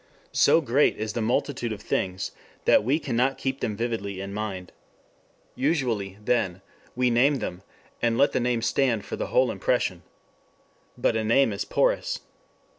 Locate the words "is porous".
11.53-12.21